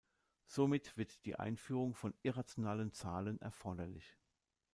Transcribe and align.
Somit 0.47 0.97
wird 0.97 1.25
die 1.25 1.35
Einführung 1.35 1.93
von 1.93 2.15
irrationalen 2.23 2.91
Zahlen 2.91 3.39
erforderlich. 3.39 4.17